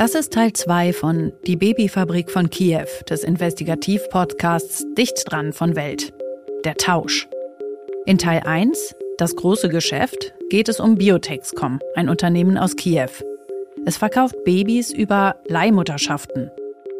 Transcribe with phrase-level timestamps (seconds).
[0.00, 6.14] Das ist Teil 2 von Die Babyfabrik von Kiew des Investigativ-Podcasts Dicht dran von Welt.
[6.64, 7.28] Der Tausch.
[8.06, 13.10] In Teil 1, das große Geschäft, geht es um Biotexcom, ein Unternehmen aus Kiew.
[13.84, 16.50] Es verkauft Babys über Leihmutterschaften.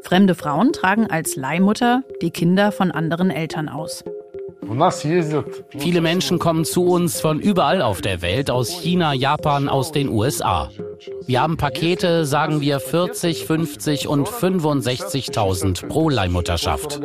[0.02, 4.04] Fremde Frauen tragen als Leihmutter die Kinder von anderen Eltern aus.
[5.78, 10.10] Viele Menschen kommen zu uns von überall auf der Welt, aus China, Japan, aus den
[10.10, 10.68] USA.
[11.26, 17.00] Wir haben Pakete, sagen wir 40, 50 und 65.000 pro Leihmutterschaft.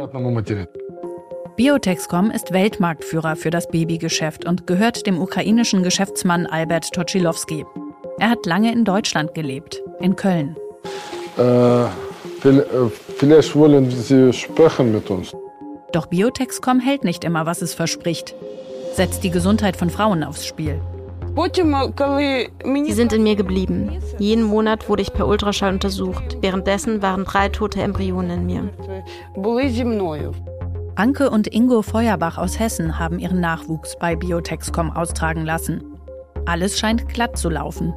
[1.56, 7.66] Biotexcom ist Weltmarktführer für das Babygeschäft und gehört dem ukrainischen Geschäftsmann Albert Toczylowski.
[8.20, 10.58] Er hat lange in Deutschland gelebt, in Köln.
[11.38, 11.86] Äh,
[13.18, 15.34] vielleicht wollen Sie sprechen mit uns.
[15.94, 18.36] Doch Biotexcom hält nicht immer, was es verspricht.
[18.94, 20.82] Setzt die Gesundheit von Frauen aufs Spiel.
[22.86, 24.00] Sie sind in mir geblieben.
[24.20, 26.38] Jeden Monat wurde ich per Ultraschall untersucht.
[26.40, 28.70] Währenddessen waren drei tote Embryonen in mir.
[30.96, 35.84] Anke und Ingo Feuerbach aus Hessen haben ihren Nachwuchs bei Biotexcom austragen lassen.
[36.46, 37.94] Alles scheint glatt zu laufen.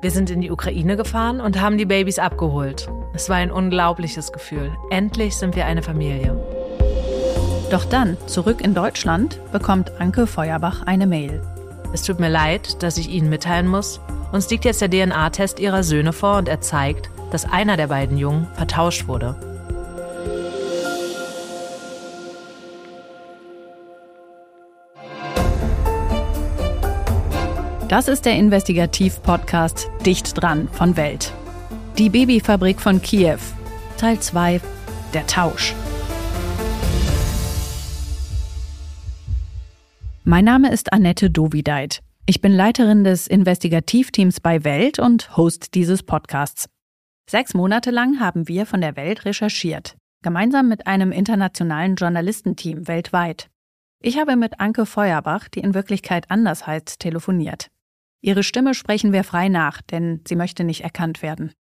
[0.00, 2.88] Wir sind in die Ukraine gefahren und haben die Babys abgeholt.
[3.14, 4.72] Es war ein unglaubliches Gefühl.
[4.90, 6.36] Endlich sind wir eine Familie.
[7.70, 11.40] Doch dann, zurück in Deutschland, bekommt Anke Feuerbach eine Mail.
[11.92, 14.00] Es tut mir leid, dass ich Ihnen mitteilen muss.
[14.32, 18.16] Uns liegt jetzt der DNA-Test Ihrer Söhne vor und er zeigt, dass einer der beiden
[18.16, 19.36] Jungen vertauscht wurde.
[27.88, 31.34] Das ist der Investigativ-Podcast Dicht dran von Welt.
[31.98, 33.36] Die Babyfabrik von Kiew.
[33.98, 34.62] Teil 2.
[35.12, 35.74] Der Tausch.
[40.32, 42.00] Mein Name ist Annette Dovideit.
[42.24, 46.70] Ich bin Leiterin des Investigativteams bei Welt und Host dieses Podcasts.
[47.28, 53.50] Sechs Monate lang haben wir von der Welt recherchiert, gemeinsam mit einem internationalen Journalistenteam weltweit.
[54.00, 57.68] Ich habe mit Anke Feuerbach, die in Wirklichkeit anders heißt, telefoniert.
[58.22, 61.52] Ihre Stimme sprechen wir frei nach, denn sie möchte nicht erkannt werden.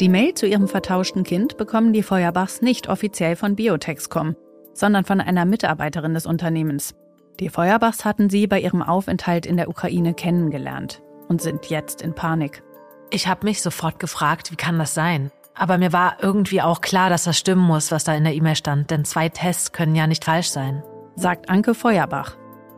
[0.00, 4.34] Die Mail zu ihrem vertauschten Kind bekommen die Feuerbachs nicht offiziell von Biotexcom,
[4.74, 6.96] sondern von einer Mitarbeiterin des Unternehmens.
[7.40, 12.14] Die Feuerbachs hatten sie bei ihrem Aufenthalt in der Ukraine kennengelernt und sind jetzt in
[12.14, 12.62] Panik.
[13.10, 15.30] Ich habe mich sofort gefragt, wie kann das sein?
[15.54, 18.56] Aber mir war irgendwie auch klar, dass das stimmen muss, was da in der E-Mail
[18.56, 20.82] stand, denn zwei Tests können ja nicht falsch sein.
[21.14, 22.36] Sagt Anke Feuerbach.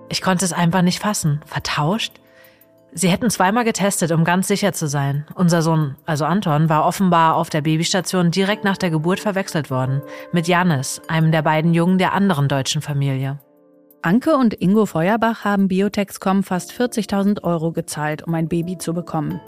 [0.09, 1.41] Ich konnte es einfach nicht fassen.
[1.47, 2.21] Vertauscht?
[2.93, 5.27] Sie hätten zweimal getestet, um ganz sicher zu sein.
[5.35, 10.01] Unser Sohn, also Anton, war offenbar auf der Babystation direkt nach der Geburt verwechselt worden.
[10.33, 13.41] Mit Janis, einem der beiden Jungen der anderen deutschen Familie.
[14.05, 19.41] Anke und Ingo Feuerbach haben Biotexcom fast 40.000 Euro gezahlt, um ein Baby zu bekommen.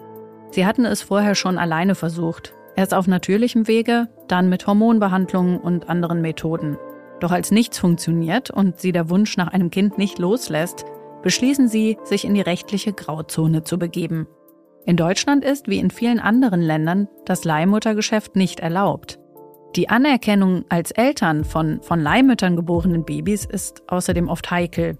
[0.50, 2.54] Sie hatten es vorher schon alleine versucht.
[2.74, 6.78] Erst auf natürlichem Wege, dann mit Hormonbehandlungen und anderen Methoden.
[7.20, 10.86] Doch als nichts funktioniert und sie der Wunsch nach einem Kind nicht loslässt,
[11.22, 14.26] beschließen sie, sich in die rechtliche Grauzone zu begeben.
[14.86, 19.18] In Deutschland ist, wie in vielen anderen Ländern, das Leihmuttergeschäft nicht erlaubt.
[19.76, 24.96] Die Anerkennung als Eltern von von Leihmüttern geborenen Babys ist außerdem oft heikel.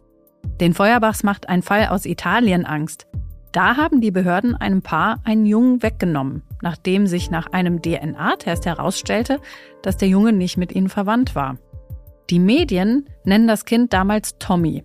[0.60, 3.06] Den Feuerbachs macht ein Fall aus Italien Angst.
[3.52, 9.40] Da haben die Behörden einem Paar einen Jungen weggenommen, nachdem sich nach einem DNA-Test herausstellte,
[9.80, 11.56] dass der Junge nicht mit ihnen verwandt war.
[12.28, 14.84] Die Medien nennen das Kind damals Tommy.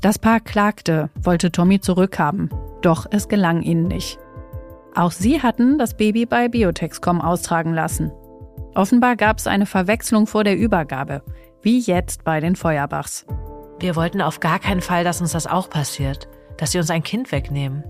[0.00, 2.50] Das Paar klagte, wollte Tommy zurückhaben,
[2.82, 4.18] doch es gelang ihnen nicht.
[4.96, 8.10] Auch sie hatten das Baby bei Biotexcom austragen lassen.
[8.74, 11.22] Offenbar gab es eine Verwechslung vor der Übergabe,
[11.62, 13.26] wie jetzt bei den Feuerbachs.
[13.80, 17.02] Wir wollten auf gar keinen Fall, dass uns das auch passiert, dass sie uns ein
[17.02, 17.84] Kind wegnehmen.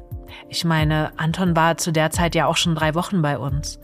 [0.49, 3.81] Ich meine, Anton war zu der Zeit ja auch schon drei Wochen bei uns.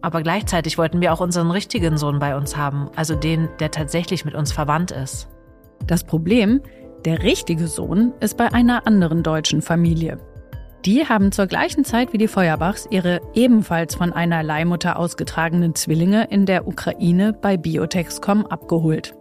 [0.00, 4.24] Aber gleichzeitig wollten wir auch unseren richtigen Sohn bei uns haben, also den, der tatsächlich
[4.24, 5.28] mit uns verwandt ist.
[5.86, 6.60] Das Problem,
[7.04, 10.18] der richtige Sohn ist bei einer anderen deutschen Familie.
[10.84, 16.28] Die haben zur gleichen Zeit wie die Feuerbachs ihre ebenfalls von einer Leihmutter ausgetragenen Zwillinge
[16.30, 19.14] in der Ukraine bei Biotexcom abgeholt.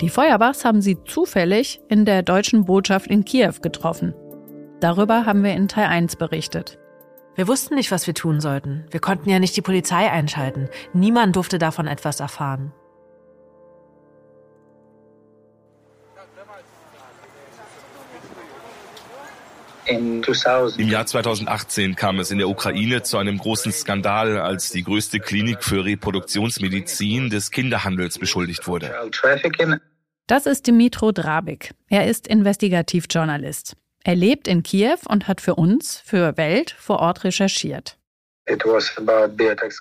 [0.00, 4.14] Die Feuerbachs haben sie zufällig in der deutschen Botschaft in Kiew getroffen.
[4.80, 6.78] Darüber haben wir in Teil 1 berichtet.
[7.34, 8.84] Wir wussten nicht, was wir tun sollten.
[8.90, 10.68] Wir konnten ja nicht die Polizei einschalten.
[10.92, 12.72] Niemand durfte davon etwas erfahren.
[19.88, 25.18] Im Jahr 2018 kam es in der Ukraine zu einem großen Skandal, als die größte
[25.18, 28.94] Klinik für Reproduktionsmedizin des Kinderhandels beschuldigt wurde.
[30.26, 31.72] Das ist Dimitro Drabik.
[31.88, 33.76] Er ist Investigativjournalist.
[34.04, 37.96] Er lebt in Kiew und hat für uns, für Welt, vor Ort recherchiert.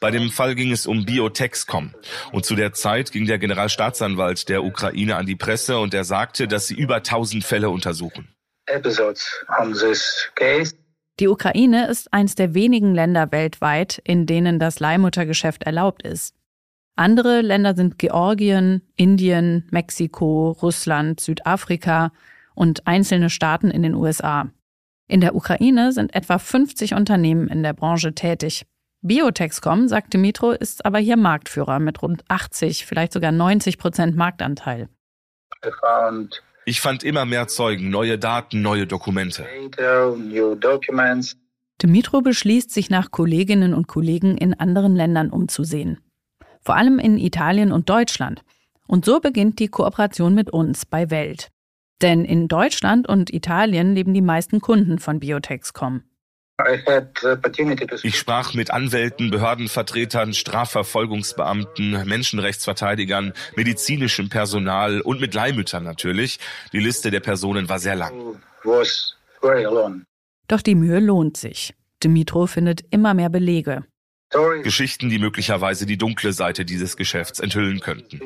[0.02, 1.94] Bei dem Fall ging es um Biotexcom.
[2.32, 6.48] Und zu der Zeit ging der Generalstaatsanwalt der Ukraine an die Presse und er sagte,
[6.48, 8.28] dass sie über 1000 Fälle untersuchen.
[11.20, 16.36] Die Ukraine ist eines der wenigen Länder weltweit, in denen das Leihmuttergeschäft erlaubt ist.
[16.96, 22.12] Andere Länder sind Georgien, Indien, Mexiko, Russland, Südafrika
[22.56, 24.50] und einzelne Staaten in den USA.
[25.08, 28.66] In der Ukraine sind etwa 50 Unternehmen in der Branche tätig.
[29.02, 34.90] Biotexcom, sagt Dimitro, ist aber hier Marktführer mit rund 80, vielleicht sogar 90 Prozent Marktanteil.
[36.70, 39.46] Ich fand immer mehr Zeugen, neue Daten, neue Dokumente.
[41.82, 46.02] Dimitro beschließt, sich nach Kolleginnen und Kollegen in anderen Ländern umzusehen.
[46.60, 48.42] Vor allem in Italien und Deutschland.
[48.86, 51.52] Und so beginnt die Kooperation mit uns bei Welt.
[52.02, 56.04] Denn in Deutschland und Italien leben die meisten Kunden von Biotexcom.
[58.02, 66.40] Ich sprach mit Anwälten, Behördenvertretern, Strafverfolgungsbeamten, Menschenrechtsverteidigern, medizinischem Personal und mit Leihmüttern natürlich.
[66.74, 68.42] Die Liste der Personen war sehr lang.
[70.48, 71.76] Doch die Mühe lohnt sich.
[72.04, 73.86] Dimitro findet immer mehr Belege.
[74.64, 78.20] Geschichten, die möglicherweise die dunkle Seite dieses Geschäfts enthüllen könnten.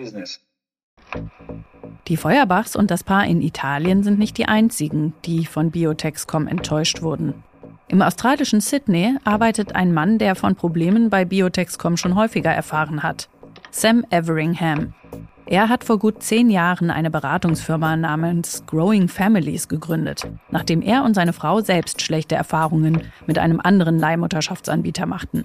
[2.07, 7.01] Die Feuerbachs und das Paar in Italien sind nicht die einzigen, die von Biotexcom enttäuscht
[7.01, 7.43] wurden.
[7.91, 13.27] Im australischen Sydney arbeitet ein Mann, der von Problemen bei Biotexcom schon häufiger erfahren hat.
[13.69, 14.93] Sam Everingham.
[15.45, 21.15] Er hat vor gut zehn Jahren eine Beratungsfirma namens Growing Families gegründet, nachdem er und
[21.15, 25.43] seine Frau selbst schlechte Erfahrungen mit einem anderen Leihmutterschaftsanbieter machten.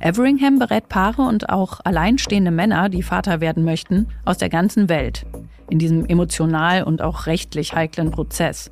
[0.00, 5.26] Everingham berät Paare und auch alleinstehende Männer, die Vater werden möchten, aus der ganzen Welt
[5.68, 8.70] in diesem emotional und auch rechtlich heiklen Prozess.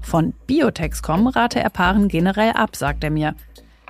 [0.00, 3.34] Von Biotexcom rate er Paaren generell ab, sagt er mir.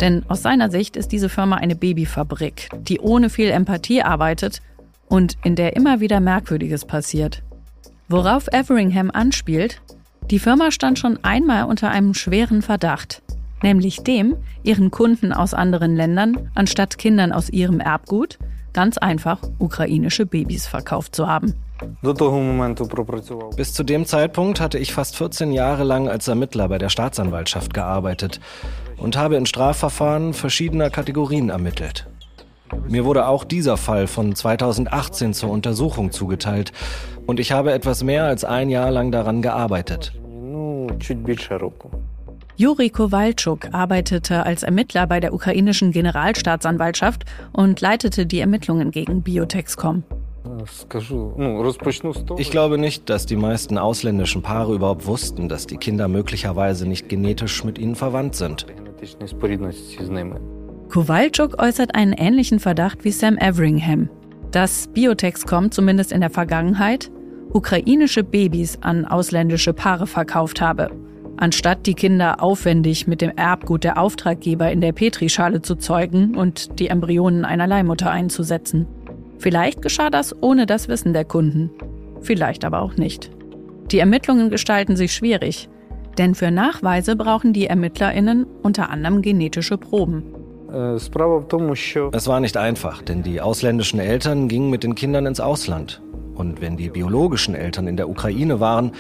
[0.01, 4.61] Denn aus seiner Sicht ist diese Firma eine Babyfabrik, die ohne viel Empathie arbeitet
[5.09, 7.43] und in der immer wieder Merkwürdiges passiert.
[8.09, 9.83] Worauf Everingham anspielt,
[10.31, 13.23] die Firma stand schon einmal unter einem schweren Verdacht,
[13.63, 18.39] nämlich dem, ihren Kunden aus anderen Ländern anstatt Kindern aus ihrem Erbgut
[18.73, 21.55] ganz einfach ukrainische Babys verkauft zu haben.
[23.57, 27.75] Bis zu dem Zeitpunkt hatte ich fast 14 Jahre lang als Ermittler bei der Staatsanwaltschaft
[27.75, 28.41] gearbeitet
[28.97, 32.07] und habe in Strafverfahren verschiedener Kategorien ermittelt.
[32.89, 36.73] Mir wurde auch dieser Fall von 2018 zur Untersuchung zugeteilt
[37.27, 40.13] und ich habe etwas mehr als ein Jahr lang daran gearbeitet.
[42.57, 50.03] Juri Kowalczuk arbeitete als Ermittler bei der ukrainischen Generalstaatsanwaltschaft und leitete die Ermittlungen gegen Biotexcom.
[52.37, 57.09] Ich glaube nicht, dass die meisten ausländischen Paare überhaupt wussten, dass die Kinder möglicherweise nicht
[57.09, 58.67] genetisch mit ihnen verwandt sind.
[60.89, 64.09] Kowalczuk äußert einen ähnlichen Verdacht wie Sam Everingham,
[64.51, 67.11] dass Biotexcom zumindest in der Vergangenheit
[67.53, 70.91] ukrainische Babys an ausländische Paare verkauft habe,
[71.37, 76.79] anstatt die Kinder aufwendig mit dem Erbgut der Auftraggeber in der Petrischale zu zeugen und
[76.79, 78.87] die Embryonen einer Leihmutter einzusetzen.
[79.39, 81.71] Vielleicht geschah das ohne das Wissen der Kunden,
[82.21, 83.31] vielleicht aber auch nicht.
[83.91, 85.69] Die Ermittlungen gestalten sich schwierig,
[86.19, 90.25] denn für Nachweise brauchen die Ermittlerinnen unter anderem genetische Proben.
[92.13, 96.03] Es war nicht einfach, denn die ausländischen Eltern gingen mit den Kindern ins Ausland.
[96.35, 98.93] Und wenn die biologischen Eltern in der Ukraine waren,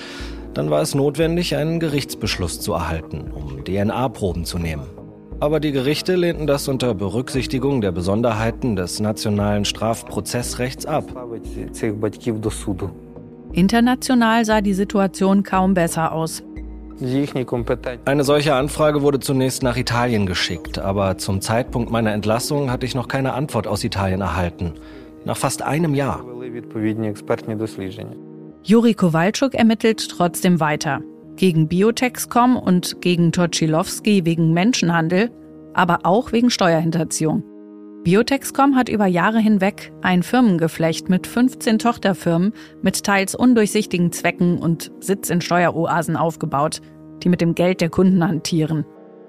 [0.54, 4.86] dann war es notwendig, einen Gerichtsbeschluss zu erhalten, um DNA-Proben zu nehmen.
[5.40, 11.04] Aber die Gerichte lehnten das unter Berücksichtigung der Besonderheiten des nationalen Strafprozessrechts ab.
[13.52, 16.42] International sah die Situation kaum besser aus.
[18.04, 22.97] Eine solche Anfrage wurde zunächst nach Italien geschickt, aber zum Zeitpunkt meiner Entlassung hatte ich
[22.97, 24.73] noch keine Antwort aus Italien erhalten.
[25.25, 26.25] Nach fast einem Jahr.
[28.64, 31.00] Juri Kowalczuk ermittelt trotzdem weiter
[31.38, 35.30] gegen Biotexcom und gegen Toczylowski wegen Menschenhandel,
[35.73, 37.45] aber auch wegen Steuerhinterziehung.
[38.04, 42.52] Biotexcom hat über Jahre hinweg ein Firmengeflecht mit 15 Tochterfirmen
[42.83, 46.80] mit teils undurchsichtigen Zwecken und Sitz in Steueroasen aufgebaut,
[47.23, 48.85] die mit dem Geld der Kunden hantieren.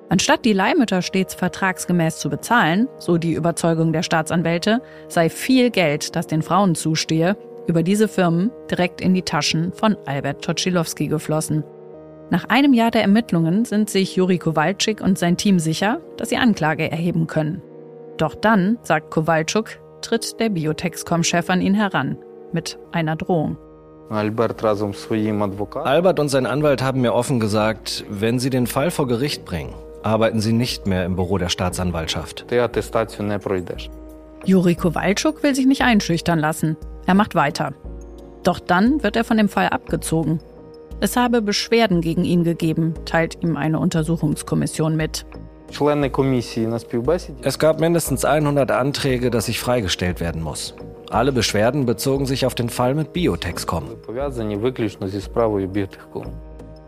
[0.09, 6.15] Anstatt die Leihmütter stets vertragsgemäß zu bezahlen, so die Überzeugung der Staatsanwälte, sei viel Geld,
[6.15, 7.37] das den Frauen zustehe,
[7.67, 11.63] über diese Firmen direkt in die Taschen von Albert Toczylowski geflossen.
[12.31, 16.37] Nach einem Jahr der Ermittlungen sind sich Juri Kowalczyk und sein Team sicher, dass sie
[16.37, 17.61] Anklage erheben können.
[18.17, 22.17] Doch dann, sagt Kowalczuk, tritt der Biotexcom-Chef an ihn heran
[22.53, 23.57] mit einer Drohung.
[25.85, 29.73] Albert und sein Anwalt haben mir offen gesagt, wenn sie den Fall vor Gericht bringen,
[30.03, 32.45] arbeiten sie nicht mehr im Büro der Staatsanwaltschaft.
[34.45, 36.77] Juri Kowalczuk will sich nicht einschüchtern lassen.
[37.05, 37.73] Er macht weiter.
[38.43, 40.39] Doch dann wird er von dem Fall abgezogen.
[41.01, 45.25] Es habe Beschwerden gegen ihn gegeben, teilt ihm eine Untersuchungskommission mit.
[47.41, 50.75] Es gab mindestens 100 Anträge, dass ich freigestellt werden muss.
[51.09, 53.85] Alle Beschwerden bezogen sich auf den Fall mit Biotexcom.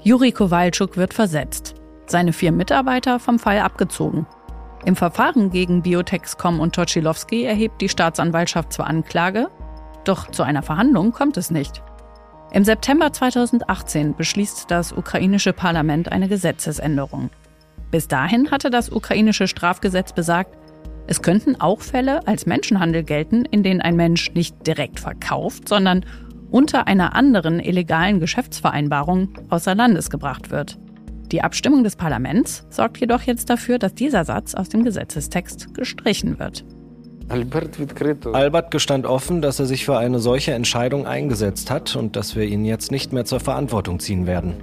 [0.04, 1.76] Juri Kowalczuk wird versetzt.
[2.06, 4.26] Seine vier Mitarbeiter vom Fall abgezogen.
[4.84, 9.48] Im Verfahren gegen Biotexcom und Toczylowski erhebt die Staatsanwaltschaft zwar Anklage,
[10.04, 11.84] doch zu einer Verhandlung kommt es nicht.
[12.54, 17.30] Im September 2018 beschließt das ukrainische Parlament eine Gesetzesänderung.
[17.92, 20.58] Bis dahin hatte das ukrainische Strafgesetz besagt,
[21.08, 26.06] es könnten auch Fälle als Menschenhandel gelten, in denen ein Mensch nicht direkt verkauft, sondern
[26.52, 30.78] unter einer anderen illegalen Geschäftsvereinbarung außer Landes gebracht wird.
[31.32, 36.38] Die Abstimmung des Parlaments sorgt jedoch jetzt dafür, dass dieser Satz aus dem Gesetzestext gestrichen
[36.38, 36.66] wird.
[38.34, 42.44] Albert gestand offen, dass er sich für eine solche Entscheidung eingesetzt hat und dass wir
[42.44, 44.56] ihn jetzt nicht mehr zur Verantwortung ziehen werden.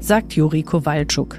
[0.00, 1.38] Sagt Juri Kowalczuk.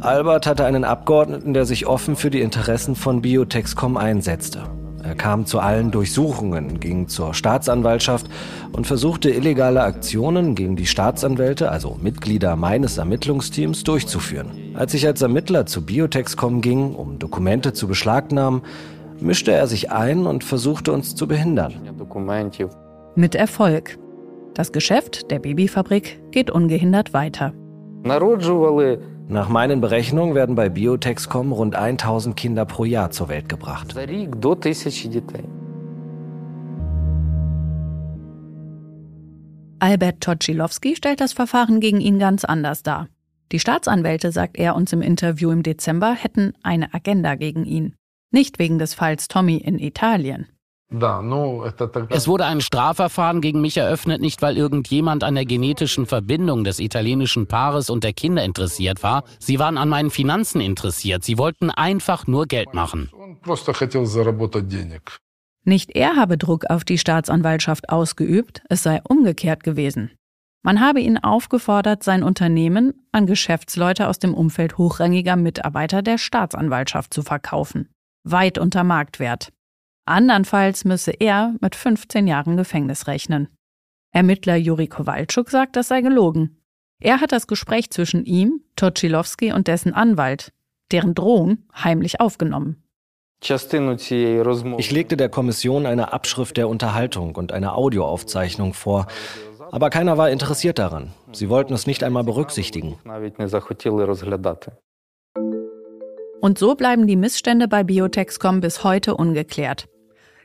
[0.00, 4.62] Albert hatte einen Abgeordneten, der sich offen für die Interessen von Biotexcom einsetzte.
[5.08, 8.26] Er kam zu allen Durchsuchungen, ging zur Staatsanwaltschaft
[8.72, 14.50] und versuchte illegale Aktionen gegen die Staatsanwälte, also Mitglieder meines Ermittlungsteams, durchzuführen.
[14.74, 18.60] Als ich als Ermittler zu Biotexcom ging, um Dokumente zu beschlagnahmen,
[19.18, 21.72] mischte er sich ein und versuchte uns zu behindern.
[23.14, 23.98] Mit Erfolg.
[24.52, 27.54] Das Geschäft der Babyfabrik geht ungehindert weiter.
[29.28, 33.94] Nach meinen Berechnungen werden bei Biotexcom rund 1000 Kinder pro Jahr zur Welt gebracht.
[39.80, 43.08] Albert Toczylowski stellt das Verfahren gegen ihn ganz anders dar.
[43.52, 47.94] Die Staatsanwälte, sagt er uns im Interview im Dezember, hätten eine Agenda gegen ihn.
[48.30, 50.46] Nicht wegen des Falls Tommy in Italien.
[50.90, 56.80] Es wurde ein Strafverfahren gegen mich eröffnet, nicht weil irgendjemand an der genetischen Verbindung des
[56.80, 59.24] italienischen Paares und der Kinder interessiert war.
[59.38, 61.24] Sie waren an meinen Finanzen interessiert.
[61.24, 63.10] Sie wollten einfach nur Geld machen.
[65.64, 70.12] Nicht er habe Druck auf die Staatsanwaltschaft ausgeübt, es sei umgekehrt gewesen.
[70.62, 77.12] Man habe ihn aufgefordert, sein Unternehmen an Geschäftsleute aus dem Umfeld hochrangiger Mitarbeiter der Staatsanwaltschaft
[77.12, 77.90] zu verkaufen.
[78.24, 79.52] Weit unter Marktwert.
[80.08, 83.48] Andernfalls müsse er mit 15 Jahren Gefängnis rechnen.
[84.12, 86.62] Ermittler Juri Kowalczuk sagt, das sei gelogen.
[87.00, 90.52] Er hat das Gespräch zwischen ihm, Toczylowski und dessen Anwalt,
[90.90, 92.82] deren Drohung, heimlich aufgenommen.
[93.40, 99.06] Ich legte der Kommission eine Abschrift der Unterhaltung und eine Audioaufzeichnung vor,
[99.70, 101.12] aber keiner war interessiert daran.
[101.32, 102.98] Sie wollten es nicht einmal berücksichtigen.
[106.40, 109.88] Und so bleiben die Missstände bei Biotexcom bis heute ungeklärt.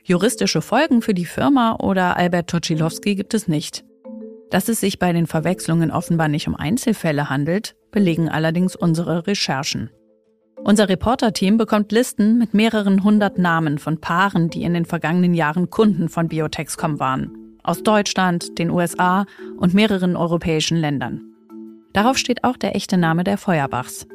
[0.06, 3.86] Juristische Folgen für die Firma oder Albert Toczylowski gibt es nicht.
[4.50, 9.88] Dass es sich bei den Verwechslungen offenbar nicht um Einzelfälle handelt, belegen allerdings unsere Recherchen.
[10.62, 15.70] Unser Reporterteam bekommt Listen mit mehreren hundert Namen von Paaren, die in den vergangenen Jahren
[15.70, 17.56] Kunden von Biotexcom waren.
[17.62, 19.24] Aus Deutschland, den USA
[19.56, 21.22] und mehreren europäischen Ländern.
[21.94, 24.06] Darauf steht auch der echte Name der Feuerbachs.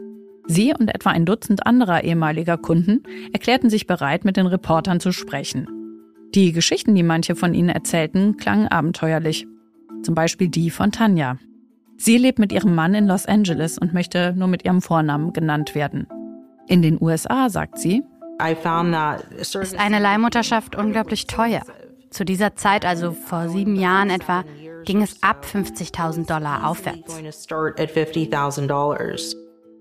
[0.46, 3.02] Sie und etwa ein Dutzend anderer ehemaliger Kunden
[3.34, 5.68] erklärten sich bereit, mit den Reportern zu sprechen.
[6.36, 9.48] Die Geschichten, die manche von ihnen erzählten, klangen abenteuerlich.
[10.04, 11.38] Zum Beispiel die von Tanja.
[11.98, 15.76] Sie lebt mit ihrem Mann in Los Angeles und möchte nur mit ihrem Vornamen genannt
[15.76, 16.08] werden.
[16.68, 18.04] In den USA, sagt sie,
[19.56, 21.62] ist eine Leihmutterschaft unglaublich teuer.
[22.10, 24.46] Zu dieser Zeit, also vor sieben Jahren etwa,
[24.86, 27.22] ging es ab 50.000 Dollar aufwärts.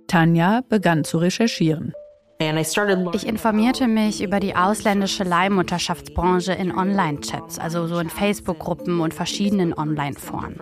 [0.09, 1.93] Tanja begann zu recherchieren.
[2.41, 9.75] Ich informierte mich über die ausländische Leihmutterschaftsbranche in Online-Chats, also so in Facebook-Gruppen und verschiedenen
[9.75, 10.57] Online-Foren.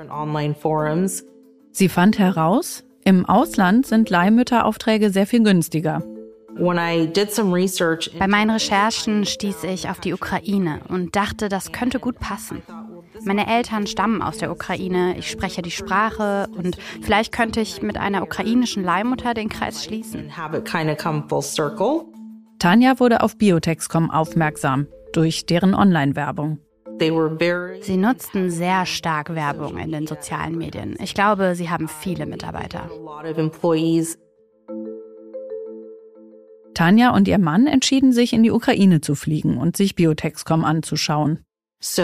[1.73, 6.03] Sie fand heraus, im Ausland sind Leihmütteraufträge sehr viel günstiger.
[6.59, 12.63] Bei meinen Recherchen stieß ich auf die Ukraine und dachte, das könnte gut passen.
[13.27, 17.97] Meine Eltern stammen aus der Ukraine, ich spreche die Sprache und vielleicht könnte ich mit
[17.99, 20.31] einer ukrainischen Leihmutter den Kreis schließen.
[22.61, 26.59] Tanja wurde auf Biotexcom aufmerksam durch deren Online-Werbung.
[27.81, 30.97] Sie nutzten sehr stark Werbung in den sozialen Medien.
[31.03, 32.89] Ich glaube, sie haben viele Mitarbeiter.
[36.75, 41.46] Tanja und ihr Mann entschieden sich, in die Ukraine zu fliegen und sich Biotexcom anzuschauen.
[41.79, 42.03] Sie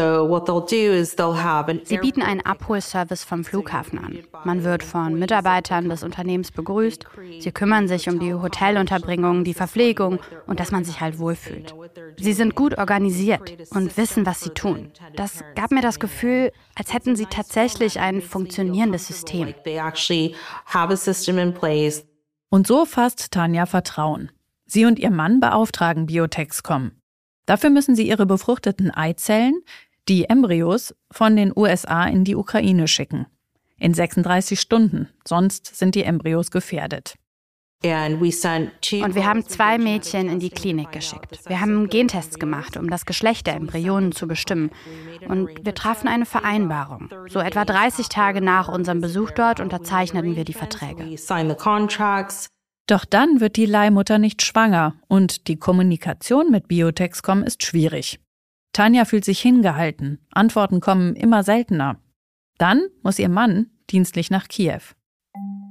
[1.99, 4.19] bieten einen Abholservice vom Flughafen an.
[4.45, 7.07] Man wird von Mitarbeitern des Unternehmens begrüßt.
[7.41, 11.75] Sie kümmern sich um die Hotelunterbringung, die Verpflegung und dass man sich halt wohlfühlt.
[12.19, 14.93] Sie sind gut organisiert und wissen, was sie tun.
[15.17, 19.55] Das gab mir das Gefühl, als hätten sie tatsächlich ein funktionierendes System.
[22.51, 24.31] Und so fasst Tanja Vertrauen.
[24.67, 26.93] Sie und ihr Mann beauftragen Biotexcom.
[27.47, 29.61] Dafür müssen sie ihre befruchteten Eizellen,
[30.09, 33.27] die Embryos, von den USA in die Ukraine schicken.
[33.79, 37.17] In 36 Stunden, sonst sind die Embryos gefährdet.
[37.85, 41.41] Und wir haben zwei Mädchen in die Klinik geschickt.
[41.49, 44.71] Wir haben Gentests gemacht, um das Geschlecht der Embryonen zu bestimmen.
[45.29, 47.09] Und wir trafen eine Vereinbarung.
[47.29, 51.05] So etwa 30 Tage nach unserem Besuch dort unterzeichneten wir die Verträge.
[52.93, 58.21] Doch dann wird die Leihmutter nicht schwanger und die Kommunikation mit Biotexcom ist schwierig.
[58.75, 61.97] Tanja fühlt sich hingehalten, Antworten kommen immer seltener.
[62.59, 64.83] Dann muss ihr Mann dienstlich nach Kiew.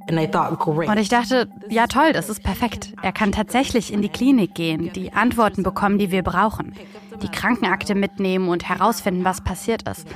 [0.09, 2.95] Und ich dachte, ja toll, das ist perfekt.
[3.03, 6.73] Er kann tatsächlich in die Klinik gehen, die Antworten bekommen, die wir brauchen,
[7.21, 10.07] die Krankenakte mitnehmen und herausfinden, was passiert ist.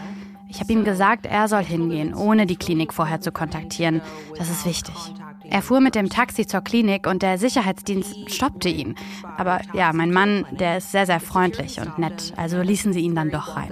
[0.50, 4.02] Ich habe ihm gesagt, er soll hingehen, ohne die Klinik vorher zu kontaktieren.
[4.40, 4.96] Das ist wichtig.
[5.50, 8.96] Er fuhr mit dem Taxi zur Klinik und der Sicherheitsdienst stoppte ihn.
[9.38, 13.16] Aber ja, mein Mann, der ist sehr, sehr freundlich und nett, also ließen sie ihn
[13.16, 13.72] dann doch rein.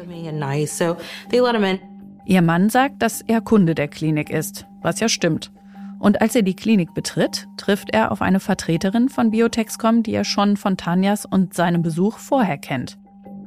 [2.25, 5.51] Ihr Mann sagt, dass er Kunde der Klinik ist, was ja stimmt.
[5.99, 10.25] Und als er die Klinik betritt, trifft er auf eine Vertreterin von Biotexcom, die er
[10.25, 12.97] schon von Tanjas und seinem Besuch vorher kennt.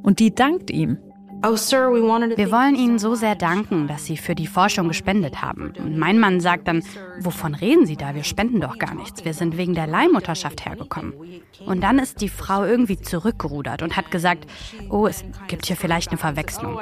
[0.01, 0.97] Und die dankt ihm.
[1.43, 5.71] Oh, wir wollen Ihnen so sehr danken, dass Sie für die Forschung gespendet haben.
[5.77, 6.83] Und mein Mann sagt dann,
[7.19, 8.15] wovon reden Sie da?
[8.15, 9.23] Wir spenden doch gar nichts.
[9.23, 11.13] Wir sind wegen der Leihmutterschaft hergekommen.
[11.65, 14.47] Und dann ist die Frau irgendwie zurückgerudert und hat gesagt,
[14.89, 16.75] oh, es gibt hier vielleicht eine Verwechslung.
[16.75, 16.81] Oh,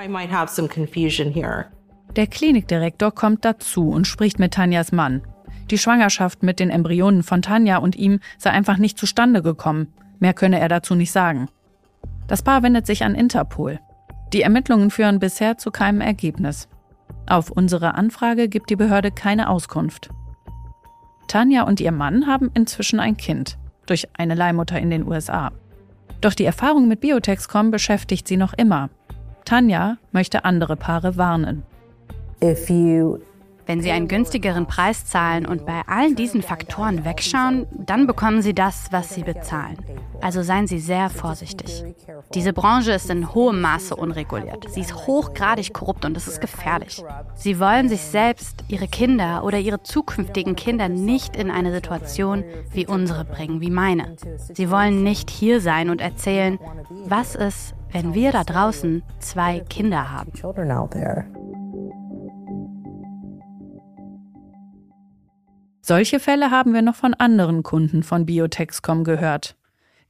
[2.15, 5.21] der Klinikdirektor kommt dazu und spricht mit Tanjas Mann.
[5.69, 9.91] Die Schwangerschaft mit den Embryonen von Tanja und ihm sei einfach nicht zustande gekommen.
[10.19, 11.49] Mehr könne er dazu nicht sagen.
[12.27, 13.79] Das Paar wendet sich an Interpol.
[14.35, 16.67] Die Ermittlungen führen bisher zu keinem Ergebnis.
[17.25, 20.09] Auf unsere Anfrage gibt die Behörde keine Auskunft.
[21.29, 25.53] Tanja und ihr Mann haben inzwischen ein Kind durch eine Leihmutter in den USA.
[26.19, 28.89] Doch die Erfahrung mit Biotexcom beschäftigt sie noch immer.
[29.45, 31.63] Tanja möchte andere Paare warnen.
[32.43, 33.19] If you
[33.65, 38.53] wenn Sie einen günstigeren Preis zahlen und bei allen diesen Faktoren wegschauen, dann bekommen Sie
[38.53, 39.77] das, was Sie bezahlen.
[40.21, 41.83] Also seien Sie sehr vorsichtig.
[42.33, 44.69] Diese Branche ist in hohem Maße unreguliert.
[44.69, 47.03] Sie ist hochgradig korrupt und es ist gefährlich.
[47.35, 52.87] Sie wollen sich selbst, Ihre Kinder oder Ihre zukünftigen Kinder nicht in eine Situation wie
[52.87, 54.15] unsere bringen, wie meine.
[54.53, 56.59] Sie wollen nicht hier sein und erzählen,
[57.05, 60.31] was ist, wenn wir da draußen zwei Kinder haben.
[65.87, 69.55] Solche Fälle haben wir noch von anderen Kunden von Biotexcom gehört.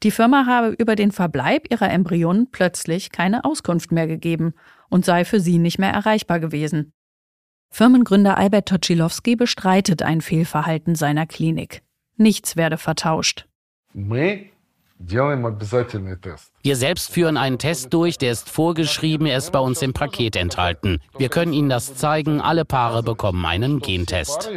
[0.04, 4.54] Die Firma habe über den Verbleib ihrer Embryonen plötzlich keine Auskunft mehr gegeben
[4.88, 6.94] und sei für sie nicht mehr erreichbar gewesen.
[7.72, 11.82] Firmengründer Albert Toczylowski bestreitet ein Fehlverhalten seiner Klinik.
[12.16, 13.46] Nichts werde vertauscht.
[14.98, 20.36] Wir selbst führen einen Test durch, der ist vorgeschrieben, er ist bei uns im Paket
[20.36, 21.00] enthalten.
[21.18, 24.50] Wir können Ihnen das zeigen, alle Paare bekommen einen Gentest.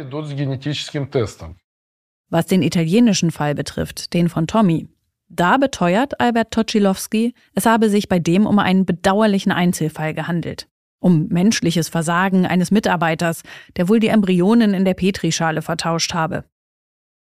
[2.29, 4.87] Was den italienischen Fall betrifft, den von Tommy,
[5.27, 10.67] da beteuert Albert Toczylowski, es habe sich bei dem um einen bedauerlichen Einzelfall gehandelt.
[10.99, 13.43] Um menschliches Versagen eines Mitarbeiters,
[13.77, 16.45] der wohl die Embryonen in der Petrischale vertauscht habe.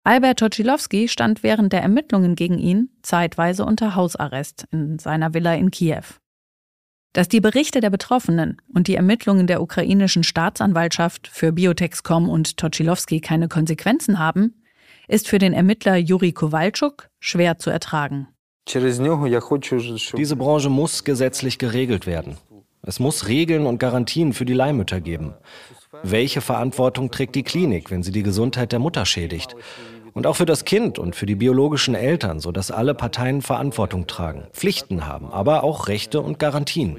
[0.07, 5.73] Albert Toczylowski stand während der Ermittlungen gegen ihn zeitweise unter Hausarrest in seiner Villa in
[5.73, 6.05] Kiew.
[7.12, 13.21] Dass die Berichte der Betroffenen und die Ermittlungen der ukrainischen Staatsanwaltschaft für Biotexcom und Toczylowski
[13.21, 14.62] keine Konsequenzen haben,
[15.09, 18.29] ist für den Ermittler Juri Kowalczuk schwer zu ertragen.
[18.69, 22.37] Diese Branche muss gesetzlich geregelt werden.
[22.83, 25.35] Es muss Regeln und Garantien für die Leihmütter geben.
[26.05, 29.57] Welche Verantwortung trägt die Klinik, wenn sie die Gesundheit der Mutter schädigt?
[30.17, 34.47] Und auch für das Kind und für die biologischen Eltern, sodass alle Parteien Verantwortung tragen,
[34.53, 36.97] Pflichten haben, aber auch Rechte und Garantien.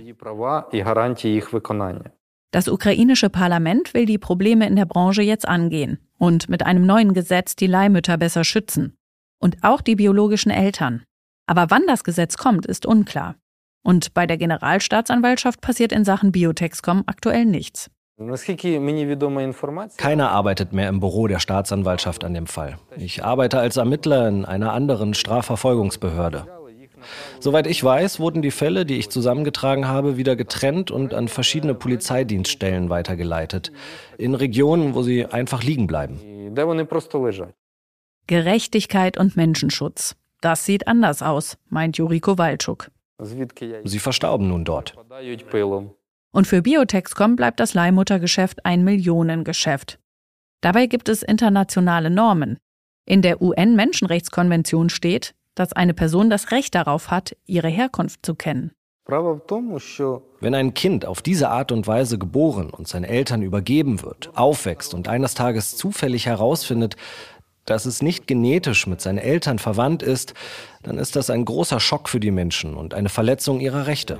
[2.51, 7.15] Das ukrainische Parlament will die Probleme in der Branche jetzt angehen und mit einem neuen
[7.15, 8.95] Gesetz die Leihmütter besser schützen.
[9.39, 11.01] Und auch die biologischen Eltern.
[11.47, 13.33] Aber wann das Gesetz kommt, ist unklar.
[13.83, 17.89] Und bei der Generalstaatsanwaltschaft passiert in Sachen Biotexcom aktuell nichts.
[19.97, 22.79] Keiner arbeitet mehr im Büro der Staatsanwaltschaft an dem Fall.
[22.97, 26.47] Ich arbeite als Ermittler in einer anderen Strafverfolgungsbehörde.
[27.39, 31.75] Soweit ich weiß, wurden die Fälle, die ich zusammengetragen habe, wieder getrennt und an verschiedene
[31.75, 33.71] Polizeidienststellen weitergeleitet.
[34.17, 36.19] In Regionen, wo sie einfach liegen bleiben.
[38.25, 40.15] Gerechtigkeit und Menschenschutz.
[40.41, 42.89] Das sieht anders aus, meint Juriko Walczuk.
[43.19, 44.95] Sie verstauben nun dort.
[46.37, 49.97] Und für Biotexcom bleibt das Leihmuttergeschäft ein Millionengeschäft.
[50.61, 52.59] Dabei gibt es internationale Normen.
[53.07, 58.69] In der UN-Menschenrechtskonvention steht, dass eine Person das Recht darauf hat, ihre Herkunft zu kennen.
[60.39, 64.93] Wenn ein Kind auf diese Art und Weise geboren und seinen Eltern übergeben wird, aufwächst
[64.93, 66.97] und eines Tages zufällig herausfindet,
[67.65, 70.33] dass es nicht genetisch mit seinen Eltern verwandt ist,
[70.83, 74.19] dann ist das ein großer Schock für die Menschen und eine Verletzung ihrer Rechte.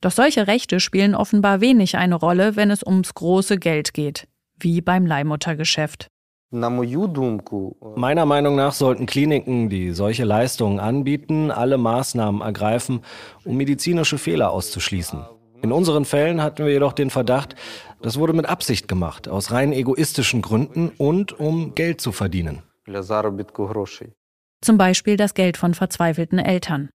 [0.00, 4.28] Doch solche Rechte spielen offenbar wenig eine Rolle, wenn es ums große Geld geht,
[4.58, 6.08] wie beim Leihmuttergeschäft.
[6.50, 13.00] Meiner Meinung nach sollten Kliniken, die solche Leistungen anbieten, alle Maßnahmen ergreifen,
[13.44, 15.26] um medizinische Fehler auszuschließen.
[15.62, 17.56] In unseren Fällen hatten wir jedoch den Verdacht,
[18.00, 22.62] das wurde mit Absicht gemacht, aus rein egoistischen Gründen und um Geld zu verdienen.
[24.60, 26.90] Zum Beispiel das Geld von verzweifelten Eltern.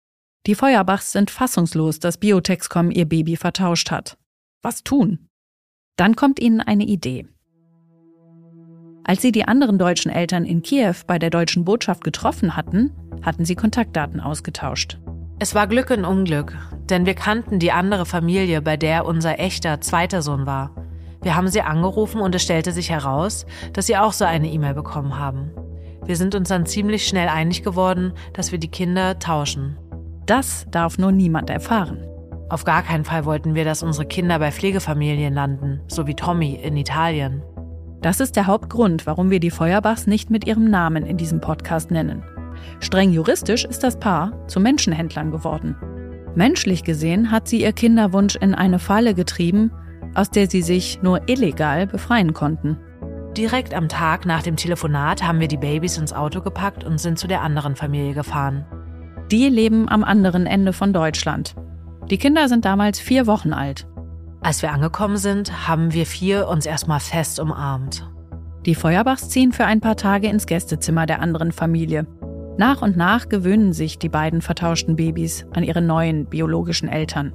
[0.46, 4.16] Die Feuerbachs sind fassungslos, dass Biotexcom ihr Baby vertauscht hat.
[4.62, 5.28] Was tun?
[5.96, 7.26] Dann kommt ihnen eine Idee.
[9.04, 13.44] Als sie die anderen deutschen Eltern in Kiew bei der deutschen Botschaft getroffen hatten, hatten
[13.44, 14.98] sie Kontaktdaten ausgetauscht.
[15.38, 16.56] Es war Glück und Unglück,
[16.88, 20.74] denn wir kannten die andere Familie, bei der unser echter zweiter Sohn war.
[21.22, 24.74] Wir haben sie angerufen und es stellte sich heraus, dass sie auch so eine E-Mail
[24.74, 25.50] bekommen haben.
[26.04, 29.78] Wir sind uns dann ziemlich schnell einig geworden, dass wir die Kinder tauschen.
[30.30, 32.06] Das darf nur niemand erfahren.
[32.50, 36.54] Auf gar keinen Fall wollten wir, dass unsere Kinder bei Pflegefamilien landen, so wie Tommy
[36.54, 37.42] in Italien.
[38.00, 41.90] Das ist der Hauptgrund, warum wir die Feuerbachs nicht mit ihrem Namen in diesem Podcast
[41.90, 42.22] nennen.
[42.78, 45.74] Streng juristisch ist das Paar zu Menschenhändlern geworden.
[46.36, 49.72] Menschlich gesehen hat sie ihr Kinderwunsch in eine Falle getrieben,
[50.14, 52.78] aus der sie sich nur illegal befreien konnten.
[53.36, 57.18] Direkt am Tag nach dem Telefonat haben wir die Babys ins Auto gepackt und sind
[57.18, 58.64] zu der anderen Familie gefahren.
[59.30, 61.54] Die leben am anderen Ende von Deutschland.
[62.10, 63.86] Die Kinder sind damals vier Wochen alt.
[64.40, 68.10] Als wir angekommen sind, haben wir vier uns erstmal fest umarmt.
[68.66, 72.08] Die Feuerbachs ziehen für ein paar Tage ins Gästezimmer der anderen Familie.
[72.58, 77.32] Nach und nach gewöhnen sich die beiden vertauschten Babys an ihre neuen biologischen Eltern.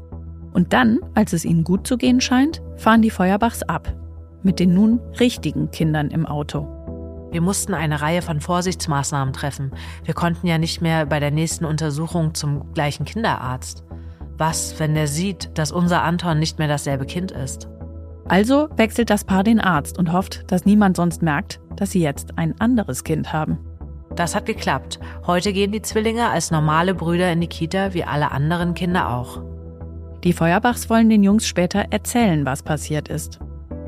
[0.51, 3.95] Und dann, als es ihnen gut zu gehen scheint, fahren die Feuerbachs ab.
[4.43, 6.74] Mit den nun richtigen Kindern im Auto.
[7.35, 9.73] Wir mussten eine Reihe von Vorsichtsmaßnahmen treffen.
[10.05, 13.83] Wir konnten ja nicht mehr bei der nächsten Untersuchung zum gleichen Kinderarzt.
[14.37, 17.67] Was, wenn der sieht, dass unser Anton nicht mehr dasselbe Kind ist?
[18.29, 22.37] Also wechselt das Paar den Arzt und hofft, dass niemand sonst merkt, dass sie jetzt
[22.37, 23.57] ein anderes Kind haben.
[24.15, 25.01] Das hat geklappt.
[25.27, 29.43] Heute gehen die Zwillinge als normale Brüder in die Kita wie alle anderen Kinder auch.
[30.23, 33.41] Die Feuerbachs wollen den Jungs später erzählen, was passiert ist.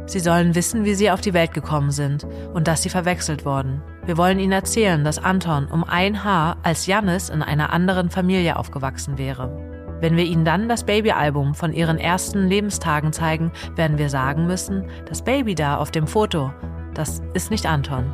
[0.08, 3.84] Sie sollen wissen, wie sie auf die Welt gekommen sind und dass sie verwechselt wurden.
[4.06, 8.56] Wir wollen ihnen erzählen, dass Anton um ein Haar als Jannis in einer anderen Familie
[8.56, 9.52] aufgewachsen wäre.
[10.00, 14.86] Wenn wir ihnen dann das Babyalbum von ihren ersten Lebenstagen zeigen, werden wir sagen müssen,
[15.10, 16.54] das Baby da auf dem Foto,
[16.94, 18.06] das ist nicht Anton.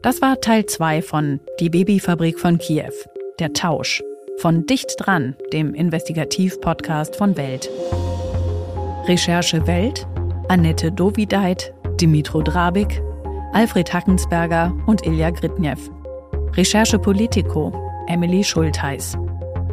[0.00, 2.94] Das war Teil 2 von Die Babyfabrik von Kiew,
[3.38, 4.02] der Tausch.
[4.40, 7.68] Von Dicht dran, dem Investigativ-Podcast von Welt.
[9.06, 10.06] Recherche Welt,
[10.48, 13.02] Annette Dovideit, Dimitro Drabik,
[13.52, 15.90] Alfred Hackensberger und Ilja Gritnev.
[16.56, 17.70] Recherche Politico,
[18.06, 19.18] Emily Schultheiß.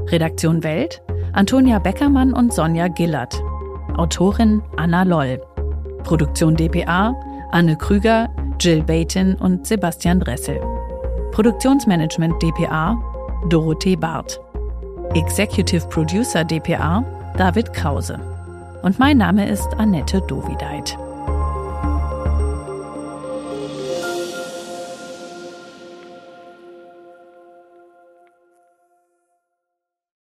[0.08, 1.02] Redaktion Welt,
[1.32, 3.42] Antonia Beckermann und Sonja Gillert.
[3.96, 5.42] Autorin Anna Loll.
[6.04, 7.16] Produktion dpa,
[7.54, 8.28] Anne Krüger,
[8.60, 10.60] Jill Baton und Sebastian Dressel.
[11.32, 13.02] Produktionsmanagement dpa
[13.48, 14.42] Dorothee Barth.
[15.13, 17.04] Executive Producer dpa
[17.38, 18.20] David Krause.
[18.82, 20.98] Und mein Name ist Annette Dovideit.